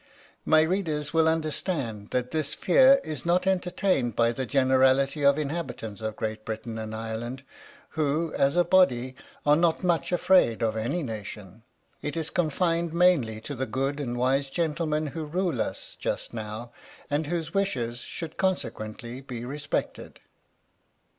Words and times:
My 0.45 0.61
readers 0.61 1.13
will 1.13 1.27
understand 1.27 2.09
that 2.09 2.31
this 2.31 2.55
fear 2.55 2.99
is 3.03 3.23
not 3.23 3.45
entertained 3.45 4.15
by 4.15 4.31
the 4.31 4.47
generality 4.47 5.23
of 5.23 5.37
inhabitants 5.37 6.01
of 6.01 6.15
Great 6.15 6.43
Britain 6.43 6.79
and 6.79 6.95
Ireland 6.95 7.43
who, 7.89 8.33
as 8.33 8.55
a 8.55 8.63
body, 8.65 9.13
are 9.45 9.55
not 9.55 9.83
much 9.83 10.11
afraid 10.11 10.63
of 10.63 10.75
any 10.75 11.03
nation; 11.03 11.61
it 12.01 12.17
is 12.17 12.31
confined 12.31 12.95
mainly 12.95 13.39
to 13.41 13.53
the 13.53 13.67
good 13.67 13.99
and 13.99 14.17
wise 14.17 14.49
gentlemen 14.49 15.05
who 15.05 15.23
rule 15.23 15.61
us, 15.61 15.95
just 15.99 16.33
now, 16.33 16.71
and 17.11 17.27
whose 17.27 17.53
wishes 17.53 17.99
should 17.99 18.37
consequently 18.37 19.21
be 19.21 19.45
respected. 19.45 20.19